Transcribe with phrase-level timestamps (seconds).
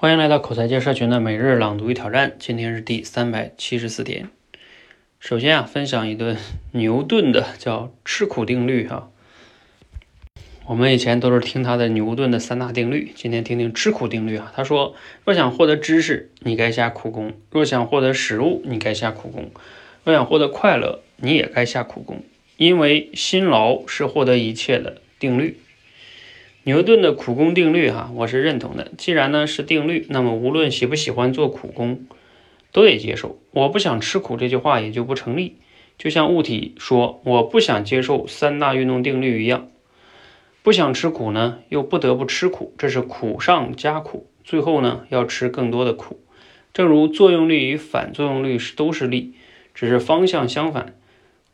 [0.00, 4.30] 欢迎来到口才界社群的每日朗读与挑战，今天是第三百七十四天。
[5.18, 6.38] 首先啊，分享一顿
[6.72, 9.10] 牛顿的叫吃苦定律哈。
[10.64, 14.50] 我们以前都是听他的牛顿的三大定律，今天听听吃苦定律啊。
[14.56, 14.94] 他说，
[15.26, 19.50] 若想获得知识，你该下苦功；若想获得食物，你该下苦功；
[20.04, 22.22] 若想获得快乐，你也该下苦功。
[22.56, 25.58] 因为辛劳是获得一切的定律。
[26.62, 28.90] 牛顿的苦功定律，哈，我是认同的。
[28.98, 32.04] 既然呢是定律，那么无论喜不喜欢做苦工，
[32.70, 33.38] 都得接受。
[33.52, 35.56] 我不想吃苦这句话也就不成立。
[35.96, 39.68] 就像物体说我不想接受三大运动定律一样，
[40.62, 46.20] 不想吃苦呢，又不得不吃苦，这是苦上加苦，最后呢要吃更多的苦。
[46.74, 49.32] 正如作用力与反作用力是都是力，
[49.74, 50.94] 只是方向相反。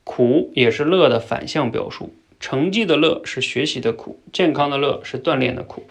[0.02, 2.12] 苦也是乐的反向表述。
[2.38, 5.86] 成绩的乐是学习的苦，健康的乐是锻炼的苦，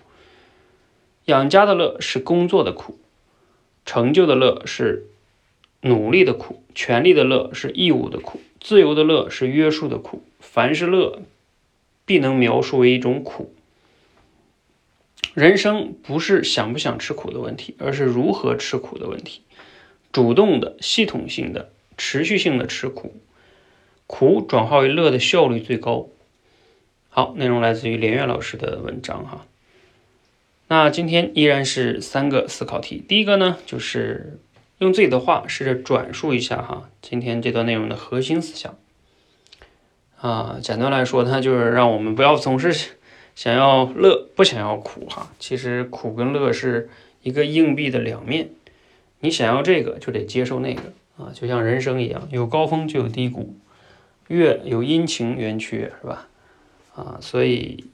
[1.26, 3.00] 养家的乐是工作的苦，
[3.86, 5.08] 成就的乐是
[5.82, 10.24] 努力的苦，权力的乐是义务的苦，自由的乐是约束的苦。
[10.40, 11.22] 凡是乐，
[12.06, 13.54] 必能描述为一种苦。
[15.34, 19.42] 人生不是想不想吃苦的问题，而是如何吃苦的问题。
[20.14, 23.16] 主动的、系统性的、持续性的吃苦，
[24.08, 26.08] 苦转化为乐的效率最高。
[27.18, 29.46] 好，内容来自于连岳老师的文章哈。
[30.68, 33.02] 那今天依然是三个思考题。
[33.08, 34.38] 第一个呢，就是
[34.80, 38.78] 用自己的话试着转述一下哈，今天这段内容的核心思想。
[40.20, 42.98] 啊，简单来说，它就是让我们不要总是
[43.34, 45.32] 想要乐，不想要苦哈。
[45.40, 46.90] 其实苦跟乐是
[47.24, 48.50] 一个硬币的两面，
[49.22, 50.82] 你想要这个就得接受那个
[51.18, 53.56] 啊，就像人生一样，有高峰就有低谷，
[54.28, 56.28] 月有阴晴圆缺，是吧？
[56.96, 57.86] 啊，所以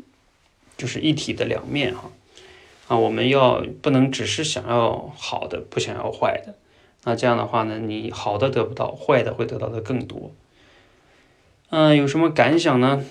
[0.78, 2.12] 就是一体的两面哈。
[2.88, 6.56] 啊，我们要不能只是想要好的，不想要坏的。
[7.04, 10.32] 那这样的话呢，你好的得不到，坏的会得到的更多。
[11.70, 13.04] 嗯，有什么感想呢？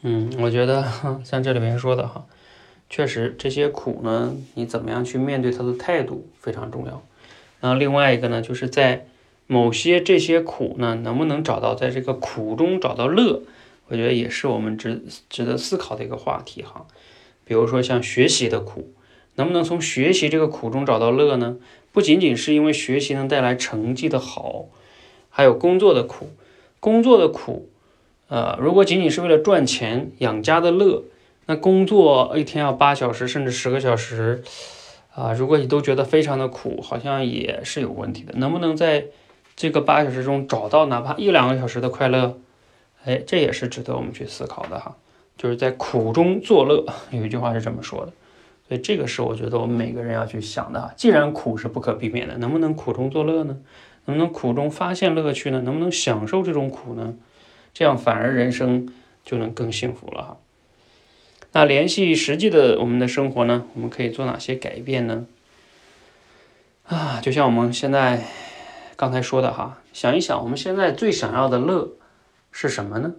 [0.00, 0.90] 嗯，我觉得
[1.24, 2.24] 像这里面说的哈，
[2.88, 7.02] 确实这些苦呢，你怎么样去面对它的态度非常重要。
[7.60, 9.06] 然后另外一个呢，就是在
[9.46, 13.42] 某些这些苦呢，能不能找到在这个苦中找到乐？
[13.92, 16.86] 我觉得也是我们值值得思考的一个话题哈，
[17.44, 18.90] 比如说像学习的苦，
[19.34, 21.58] 能不能从学习这个苦中找到乐呢？
[21.92, 24.64] 不仅仅是因为学习能带来成绩的好，
[25.28, 26.30] 还有工作的苦，
[26.80, 27.68] 工作的苦，
[28.28, 31.02] 呃，如果仅仅是为了赚钱养家的乐，
[31.44, 34.42] 那工作一天要八小时甚至十个小时，
[35.14, 38.32] 啊，如果你都觉得非常的苦，好像也是有问题的。
[38.38, 39.08] 能不能在
[39.54, 42.38] 这个八小时中找到哪怕一两个小时的快乐？
[43.04, 44.96] 哎，这也是值得我们去思考的哈，
[45.36, 48.12] 就是在苦中作乐，有一句话是这么说的，
[48.68, 50.92] 所以这个是我觉得我们每个人要去想的哈。
[50.96, 53.58] 既然苦是不可避免的，能不能苦中作乐呢？
[54.04, 55.60] 能不能苦中发现乐趣呢？
[55.62, 57.14] 能不能享受这种苦呢？
[57.74, 58.92] 这样反而人生
[59.24, 60.36] 就能更幸福了哈。
[61.52, 65.26] 那联系实际的我们的生活呢，我们可以做哪些改变呢？
[66.86, 68.24] 啊，就像我们现在
[68.96, 71.90] 刚才说的哈，想一想我们现在最想要的乐。
[72.52, 73.12] 是什么呢？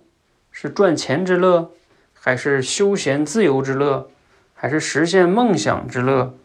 [0.51, 1.71] 是赚钱之乐，
[2.13, 4.07] 还是休闲自由之乐，
[4.53, 6.35] 还是实现梦想之乐？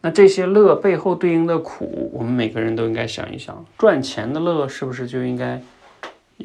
[0.00, 3.64] 那这些乐背后对应的苦，我们每个人都应该想一想。
[3.78, 5.62] 赚钱的乐是不是就应该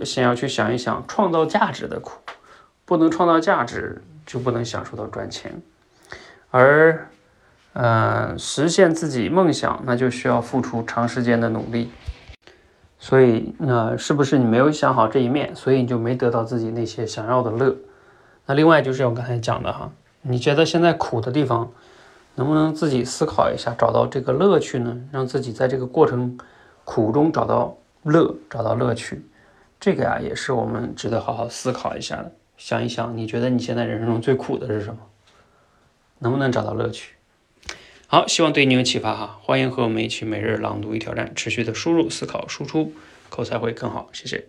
[0.03, 2.19] 先要去想一想创造价值的苦？
[2.85, 5.59] 不能创造价值，就不能享受到赚钱。
[6.51, 7.09] 而，
[7.73, 11.89] 呃，实现自己梦想，那就需要付出长时间的努力。
[13.07, 17.73] 所以，那是不是你没有想好这一面，所以你就没得到自己那些想要的乐？
[18.45, 19.89] 那另外就是我刚才讲的哈，
[20.23, 21.71] 你觉得现在苦的地方，
[22.35, 24.93] 能不能自己思考一下，找到这个乐趣呢？
[25.09, 26.37] 让自己在这个过程
[26.83, 29.25] 苦中找到乐，找到乐趣，
[29.79, 32.29] 这个呀，也是我们值得好好思考一下的。
[32.57, 34.99] 想一想，你觉得你现在人生中最苦的是什么？
[36.19, 37.13] 能不能找到乐趣？
[38.09, 39.37] 好，希望对你有启发哈！
[39.41, 42.93] 欢迎和我们一起每日朗读与挑战，持续的输入、思考、输出，
[43.27, 44.09] 口才会更好。
[44.13, 44.45] 谢谢。